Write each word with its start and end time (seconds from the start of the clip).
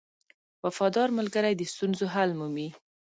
•وفادار 0.65 1.09
ملګری 1.19 1.53
د 1.57 1.61
ستونزو 1.73 2.05
حل 2.13 2.29
مومي. 2.39 2.67